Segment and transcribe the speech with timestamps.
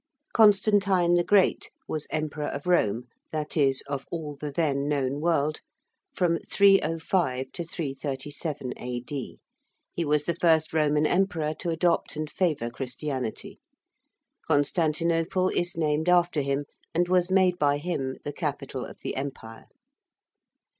[0.33, 5.61] ~Constantine the Great~ was Emperor of Rome, that is, of all the then known world
[6.15, 9.39] from 305 to 337 A.D.
[9.93, 13.59] He was the first Roman Emperor to adopt and favour Christianity.
[14.47, 16.65] Constantinople is named after him,
[16.95, 19.67] and was made by him the capital of the Empire.